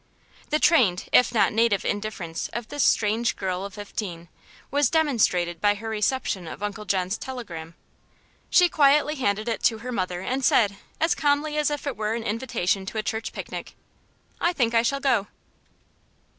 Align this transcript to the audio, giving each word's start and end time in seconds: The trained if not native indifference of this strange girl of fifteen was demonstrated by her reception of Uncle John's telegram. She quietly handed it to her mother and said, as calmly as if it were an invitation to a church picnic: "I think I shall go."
The 0.49 0.57
trained 0.57 1.07
if 1.11 1.31
not 1.31 1.53
native 1.53 1.85
indifference 1.85 2.47
of 2.53 2.69
this 2.69 2.83
strange 2.83 3.35
girl 3.35 3.63
of 3.63 3.75
fifteen 3.75 4.29
was 4.71 4.89
demonstrated 4.89 5.61
by 5.61 5.75
her 5.75 5.89
reception 5.89 6.47
of 6.47 6.63
Uncle 6.63 6.85
John's 6.85 7.19
telegram. 7.19 7.75
She 8.49 8.67
quietly 8.67 9.13
handed 9.13 9.47
it 9.47 9.61
to 9.65 9.77
her 9.77 9.91
mother 9.91 10.21
and 10.21 10.43
said, 10.43 10.77
as 10.99 11.13
calmly 11.13 11.55
as 11.55 11.69
if 11.69 11.85
it 11.85 11.95
were 11.95 12.15
an 12.15 12.23
invitation 12.23 12.83
to 12.87 12.97
a 12.97 13.03
church 13.03 13.31
picnic: 13.31 13.75
"I 14.39 14.53
think 14.53 14.73
I 14.73 14.81
shall 14.81 15.01
go." 15.01 15.27